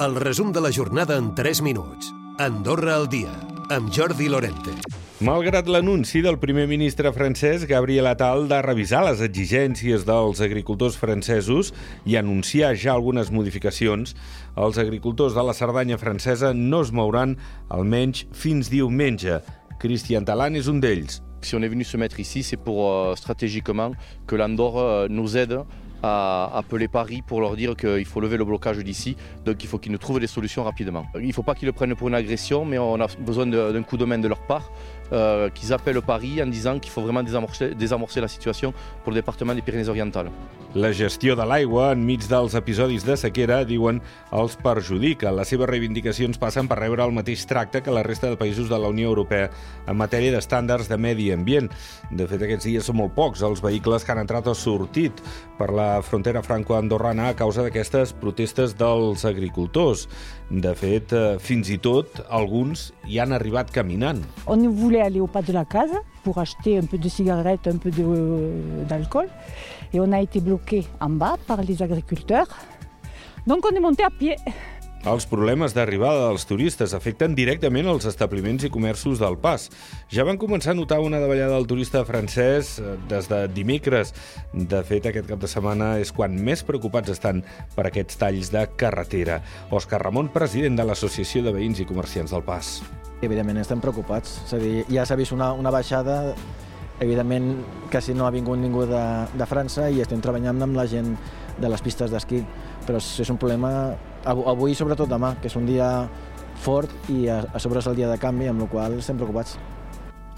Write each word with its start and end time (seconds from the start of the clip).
El 0.00 0.14
resum 0.16 0.48
de 0.50 0.62
la 0.64 0.70
jornada 0.72 1.18
en 1.18 1.34
3 1.34 1.60
minuts. 1.60 2.14
Andorra 2.38 2.94
al 2.96 3.06
dia, 3.12 3.34
amb 3.68 3.90
Jordi 3.92 4.30
Lorente. 4.32 4.72
Malgrat 5.20 5.66
l'anunci 5.68 6.22
del 6.24 6.38
primer 6.40 6.64
ministre 6.70 7.12
francès 7.12 7.66
Gabriel 7.68 8.08
Attal 8.08 8.46
de 8.48 8.62
revisar 8.64 9.02
les 9.04 9.20
exigències 9.20 10.06
dels 10.08 10.40
agricultors 10.40 10.96
francesos 10.96 11.74
i 12.08 12.16
anunciar 12.16 12.72
ja 12.80 12.94
algunes 12.94 13.28
modificacions, 13.28 14.16
els 14.56 14.80
agricultors 14.80 15.36
de 15.36 15.44
la 15.44 15.52
Cerdanya 15.52 16.00
francesa 16.00 16.54
no 16.56 16.80
es 16.80 16.94
mouran 16.96 17.36
almenys 17.68 18.24
fins 18.32 18.72
diumenge. 18.72 19.42
Christian 19.84 20.24
Talan 20.24 20.56
és 20.56 20.72
un 20.72 20.80
d'ells. 20.80 21.20
Si 21.44 21.56
on 21.56 21.62
est 21.62 21.68
venu 21.68 21.84
se 21.84 22.00
mettre 22.00 22.20
ici, 22.20 22.42
c'est 22.42 22.56
pour 22.56 22.88
euh, 22.88 23.14
stratégiquement 23.16 23.92
que 24.26 24.36
l'Andorre 24.36 24.78
euh, 24.78 25.08
nous 25.10 25.36
aide 25.36 25.60
à 26.02 26.50
appeler 26.54 26.88
Paris 26.88 27.22
pour 27.26 27.40
leur 27.40 27.56
dire 27.56 27.76
qu'il 27.76 28.04
faut 28.04 28.20
lever 28.20 28.36
le 28.36 28.44
blocage 28.44 28.78
d'ici, 28.78 29.16
donc 29.44 29.62
il 29.62 29.66
faut 29.66 29.78
qu'ils 29.78 29.92
nous 29.92 29.98
trouvent 29.98 30.20
des 30.20 30.26
solutions 30.26 30.64
rapidement. 30.64 31.04
Il 31.16 31.26
ne 31.28 31.32
faut 31.32 31.42
pas 31.42 31.54
qu'ils 31.54 31.66
le 31.66 31.72
prennent 31.72 31.94
pour 31.94 32.08
une 32.08 32.14
agression, 32.14 32.64
mais 32.64 32.78
on 32.78 33.00
a 33.00 33.06
besoin 33.18 33.46
d'un 33.46 33.82
coup 33.82 33.96
de 33.96 34.04
main 34.04 34.18
de 34.18 34.28
leur 34.28 34.40
part, 34.46 34.70
euh, 35.12 35.48
qu'ils 35.50 35.72
appellent 35.72 36.02
Paris 36.02 36.42
en 36.42 36.46
disant 36.46 36.78
qu'il 36.78 36.90
faut 36.90 37.02
vraiment 37.02 37.22
désamorcer, 37.22 37.74
désamorcer 37.74 38.20
la 38.20 38.28
situation 38.28 38.72
pour 39.02 39.12
le 39.12 39.16
département 39.16 39.54
des 39.54 39.62
Pyrénées-Orientales. 39.62 40.30
La 40.74 40.92
gestió 40.92 41.34
de 41.34 41.42
l'aigua 41.42 41.88
enmig 41.96 42.22
dels 42.30 42.54
episodis 42.54 43.02
de 43.02 43.16
sequera, 43.18 43.64
diuen, 43.66 43.96
els 44.30 44.54
perjudica. 44.62 45.32
Les 45.34 45.50
seves 45.50 45.66
reivindicacions 45.66 46.38
passen 46.38 46.68
per 46.70 46.78
rebre 46.78 47.02
el 47.02 47.14
mateix 47.16 47.42
tracte 47.50 47.80
que 47.82 47.90
la 47.90 48.04
resta 48.06 48.30
de 48.30 48.38
països 48.38 48.70
de 48.70 48.78
la 48.78 48.92
Unió 48.92 49.08
Europea 49.10 49.48
en 49.90 49.98
matèria 49.98 50.30
d'estàndards 50.30 50.86
de 50.86 50.94
medi 50.94 51.32
ambient. 51.34 51.66
De 52.14 52.28
fet, 52.30 52.44
aquests 52.46 52.68
dies 52.70 52.86
són 52.86 53.00
molt 53.00 53.16
pocs 53.18 53.42
els 53.42 53.64
vehicles 53.64 54.06
que 54.06 54.14
han 54.14 54.22
entrat 54.22 54.46
o 54.46 54.54
sortit 54.54 55.18
per 55.58 55.72
la 55.74 55.88
frontera 56.06 56.44
franco-andorrana 56.46 57.32
a 57.32 57.36
causa 57.36 57.66
d'aquestes 57.66 58.14
protestes 58.22 58.78
dels 58.78 59.26
agricultors. 59.26 60.06
De 60.50 60.72
fet, 60.74 61.12
eh, 61.14 61.38
fins 61.38 61.68
i 61.70 61.76
tot 61.78 62.22
alguns 62.26 62.88
hi 63.06 63.20
han 63.22 63.34
arribat 63.34 63.70
caminant. 63.70 64.22
On 64.46 64.64
voulait 64.74 64.99
aller 65.00 65.20
au 65.20 65.26
pas 65.26 65.42
de 65.42 65.52
la 65.52 65.64
casa 65.64 66.00
pour 66.22 66.38
acheter 66.38 66.78
un 66.78 66.84
peu 66.84 66.98
de 66.98 67.08
cigarettes, 67.08 67.66
un 67.66 67.76
peu 67.76 67.90
d'alcool. 68.88 69.28
Et 69.92 70.00
on 70.00 70.12
a 70.12 70.20
été 70.20 70.40
bloqué 70.40 70.86
en 71.00 71.10
bas 71.10 71.36
par 71.46 71.62
les 71.62 71.82
agriculteurs. 71.82 72.48
Donc 73.46 73.64
on 73.70 73.74
est 73.74 73.80
monté 73.80 74.04
à 74.04 74.10
pied. 74.10 74.36
Els 75.00 75.24
problemes 75.24 75.72
d'arribada 75.72 76.26
dels 76.26 76.42
turistes 76.44 76.92
afecten 76.92 77.32
directament 77.32 77.88
els 77.88 78.04
establiments 78.04 78.66
i 78.66 78.68
comerços 78.68 79.22
del 79.22 79.38
pas. 79.40 79.64
Ja 80.12 80.26
van 80.28 80.36
començar 80.36 80.74
a 80.74 80.76
notar 80.76 81.00
una 81.00 81.22
davallada 81.22 81.56
del 81.56 81.68
turista 81.70 82.04
francès 82.04 82.74
eh, 82.78 82.98
des 83.08 83.30
de 83.32 83.40
dimecres. 83.48 84.12
De 84.52 84.84
fet, 84.84 85.08
aquest 85.08 85.30
cap 85.32 85.40
de 85.40 85.48
setmana 85.48 85.94
és 86.04 86.12
quan 86.12 86.36
més 86.36 86.60
preocupats 86.68 87.16
estan 87.16 87.40
per 87.72 87.88
aquests 87.88 88.20
talls 88.20 88.52
de 88.52 88.68
carretera. 88.76 89.40
Òscar 89.72 90.04
Ramon, 90.04 90.34
president 90.36 90.76
de 90.76 90.84
l'Associació 90.84 91.46
de 91.48 91.56
Veïns 91.56 91.80
i 91.80 91.88
Comerciants 91.88 92.36
del 92.36 92.44
Pas. 92.44 92.76
Evidentment 93.20 93.60
estem 93.60 93.80
preocupats. 93.82 94.40
És 94.46 94.56
a 94.56 94.60
dir, 94.62 94.74
ja 94.88 95.04
s'ha 95.04 95.18
vist 95.20 95.36
una, 95.36 95.52
una 95.52 95.72
baixada 95.74 96.34
Evidentment, 97.00 97.64
quasi 97.88 98.12
no 98.12 98.26
ha 98.26 98.30
vingut 98.30 98.58
ningú 98.60 98.82
de, 98.84 99.02
de 99.32 99.46
França 99.48 99.86
i 99.88 100.02
estem 100.04 100.20
treballant 100.20 100.60
amb 100.60 100.76
la 100.76 100.84
gent 100.84 101.14
de 101.56 101.68
les 101.72 101.80
pistes 101.80 102.12
d'esquí, 102.12 102.42
però 102.84 103.00
és 103.00 103.30
un 103.32 103.38
problema 103.40 103.70
avui, 104.28 104.76
sobretot 104.76 105.08
demà, 105.08 105.32
que 105.40 105.48
és 105.48 105.56
un 105.56 105.64
dia 105.64 105.88
fort 106.60 106.92
i 107.08 107.22
a, 107.32 107.40
a 107.56 107.62
sobre 107.62 107.80
és 107.80 107.88
el 107.88 107.96
dia 107.96 108.10
de 108.10 108.20
canvi, 108.20 108.50
amb 108.52 108.60
la 108.60 108.68
qual 108.68 108.98
estem 109.00 109.16
preocupats. 109.16 109.56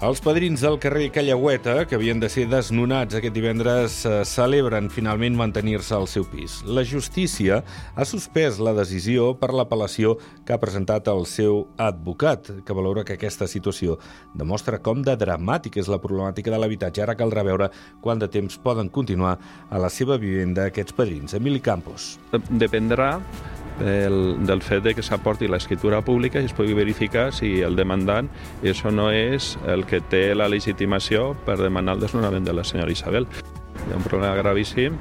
Els 0.03 0.19
padrins 0.19 0.59
del 0.59 0.75
carrer 0.83 1.05
Callaueta, 1.15 1.85
que 1.87 1.95
havien 1.95 2.19
de 2.19 2.27
ser 2.27 2.43
desnonats 2.51 3.15
aquest 3.15 3.31
divendres, 3.37 4.01
eh, 4.03 4.25
celebren 4.27 4.89
finalment 4.91 5.37
mantenir-se 5.39 5.93
al 5.95 6.09
seu 6.11 6.25
pis. 6.27 6.57
La 6.67 6.83
justícia 6.83 7.61
ha 7.95 8.03
suspès 8.03 8.59
la 8.59 8.73
decisió 8.75 9.29
per 9.39 9.53
l'apel·lació 9.55 10.17
que 10.43 10.51
ha 10.51 10.59
presentat 10.59 11.07
el 11.07 11.23
seu 11.25 11.69
advocat, 11.77 12.51
que 12.65 12.75
valora 12.75 13.05
que 13.05 13.13
aquesta 13.13 13.47
situació 13.47 13.95
demostra 14.35 14.81
com 14.83 15.01
de 15.01 15.15
dramàtica 15.15 15.79
és 15.79 15.87
la 15.87 16.01
problemàtica 16.03 16.51
de 16.51 16.59
l'habitatge. 16.59 17.01
Ara 17.01 17.15
caldrà 17.15 17.45
veure 17.47 17.71
quant 18.01 18.19
de 18.19 18.27
temps 18.27 18.57
poden 18.57 18.89
continuar 18.89 19.37
a 19.69 19.79
la 19.79 19.89
seva 19.89 20.17
vivenda 20.17 20.65
aquests 20.65 20.91
padrins. 20.91 21.33
Emili 21.33 21.61
Campos. 21.61 22.19
Dependrà 22.49 23.21
del, 23.79 24.45
del 24.45 24.61
fet 24.61 24.83
de 24.83 24.93
que 24.95 25.05
s'aporti 25.05 25.49
l'escriptura 25.49 26.01
pública 26.05 26.41
i 26.41 26.49
es 26.49 26.55
pugui 26.55 26.75
verificar 26.77 27.31
si 27.33 27.61
el 27.61 27.75
demandant 27.79 28.29
això 28.63 28.91
no 28.93 29.09
és 29.11 29.55
el 29.67 29.85
que 29.89 30.01
té 30.01 30.31
la 30.35 30.49
legitimació 30.51 31.33
per 31.45 31.57
demanar 31.61 31.97
el 31.97 32.05
desnonament 32.05 32.45
de 32.45 32.53
la 32.53 32.63
senyora 32.63 32.91
Isabel. 32.91 33.27
Hi 33.83 33.91
ha 33.91 33.97
un 33.97 34.05
problema 34.05 34.35
gravíssim 34.37 34.97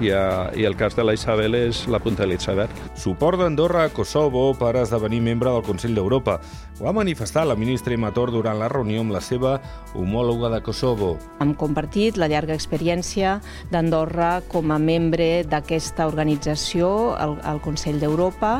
i, 0.00 0.10
a, 0.10 0.50
i 0.56 0.64
el 0.68 0.76
cas 0.76 0.96
de 0.96 1.04
la 1.04 1.14
Isabel 1.16 1.54
és 1.58 1.86
la 1.88 2.00
punta 2.02 2.24
de 2.24 2.30
l'iceberg. 2.30 2.72
Suport 2.98 3.40
d'Andorra 3.40 3.86
a 3.86 3.92
Kosovo 3.94 4.50
per 4.58 4.74
esdevenir 4.82 5.22
membre 5.24 5.52
del 5.52 5.64
Consell 5.66 5.96
d'Europa. 5.96 6.38
Ho 6.76 6.88
ha 6.88 6.92
manifestat 6.92 7.46
la 7.48 7.56
ministra 7.56 7.94
Imator 7.96 8.30
durant 8.34 8.58
la 8.60 8.68
reunió 8.68 9.00
amb 9.00 9.14
la 9.14 9.22
seva 9.24 9.56
homòloga 9.96 10.50
de 10.52 10.60
Kosovo. 10.64 11.14
Hem 11.40 11.54
compartit 11.56 12.18
la 12.20 12.28
llarga 12.28 12.56
experiència 12.56 13.38
d'Andorra 13.72 14.42
com 14.52 14.74
a 14.74 14.78
membre 14.78 15.46
d'aquesta 15.48 16.06
organització, 16.10 17.16
el, 17.16 17.38
el 17.48 17.62
Consell 17.64 18.00
d'Europa, 18.02 18.58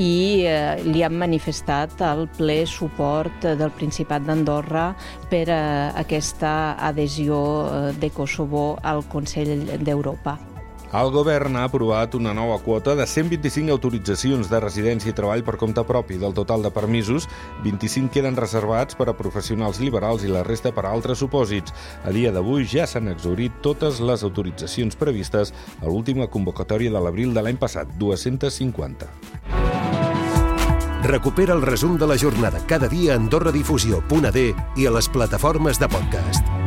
i 0.00 0.46
eh, 0.48 0.80
li 0.88 1.04
hem 1.04 1.18
manifestat 1.20 2.00
el 2.08 2.26
ple 2.38 2.62
suport 2.66 3.44
del 3.44 3.74
Principat 3.76 4.24
d'Andorra 4.24 4.90
per 5.28 5.44
a 5.52 5.62
aquesta 6.00 6.78
adhesió 6.88 7.40
eh, 7.66 7.80
de 8.00 8.12
Kosovo 8.14 8.70
al 8.82 9.04
Consell 9.12 9.76
d'Europa. 9.84 10.38
El 10.88 11.10
govern 11.12 11.56
ha 11.60 11.66
aprovat 11.68 12.14
una 12.16 12.32
nova 12.32 12.56
quota 12.64 12.94
de 12.96 13.04
125 13.06 13.68
autoritzacions 13.74 14.48
de 14.48 14.60
residència 14.60 15.12
i 15.12 15.16
treball 15.16 15.42
per 15.44 15.58
compte 15.60 15.84
propi. 15.84 16.16
Del 16.16 16.32
total 16.32 16.64
de 16.64 16.70
permisos, 16.72 17.28
25 17.64 18.08
queden 18.14 18.38
reservats 18.40 18.96
per 18.96 19.10
a 19.10 19.16
professionals 19.16 19.82
liberals 19.84 20.24
i 20.24 20.32
la 20.32 20.46
resta 20.46 20.72
per 20.72 20.86
a 20.86 20.92
altres 20.96 21.20
supòsits. 21.20 21.74
A 22.08 22.14
dia 22.16 22.32
d'avui 22.32 22.64
ja 22.64 22.86
s'han 22.88 23.12
exaurit 23.12 23.60
totes 23.60 24.00
les 24.00 24.24
autoritzacions 24.24 24.96
previstes 24.96 25.52
a 25.82 25.84
l'última 25.84 26.26
convocatòria 26.26 26.94
de 26.94 27.04
l'abril 27.04 27.36
de 27.36 27.44
l'any 27.44 27.60
passat, 27.60 27.92
250. 28.00 29.12
Recupera 31.04 31.52
el 31.54 31.62
resum 31.62 31.98
de 31.98 32.08
la 32.08 32.16
jornada 32.16 32.64
cada 32.66 32.88
dia 32.88 33.12
a 33.12 33.20
AndorraDifusió.d 33.20 34.46
i 34.76 34.88
a 34.88 34.96
les 34.96 35.08
plataformes 35.08 35.78
de 35.78 35.88
podcast. 35.88 36.57